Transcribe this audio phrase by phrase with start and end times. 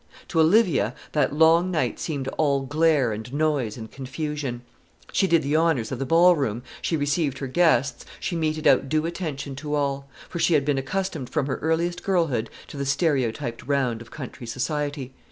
[0.29, 4.63] To Olivia that long night seemed all glare and noise and confusion.
[5.11, 9.05] She did the honours of the ballroom, she received her guests, she meted out due
[9.05, 13.61] attention to all; for she had been accustomed from her earliest girlhood to the stereotyped
[13.67, 15.13] round of country society.